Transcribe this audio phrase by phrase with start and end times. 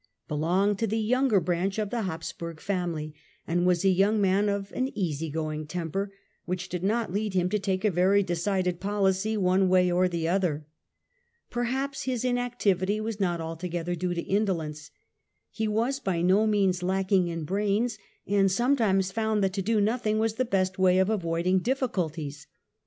[0.29, 3.13] 1440 belonged to the younger branch of the Habsburg family,
[3.45, 6.11] and was a youDg man of an easy going temper,
[6.45, 10.27] which did not lead him to take a very decided policy one way or the
[10.27, 10.65] other.
[11.51, 14.89] Perhaps his inactivity was not altogether due to indolence.
[15.51, 20.17] He was by no means lacking in brains, and sometimes found that to do nothing
[20.17, 22.47] was the best way of avoiding difficulties.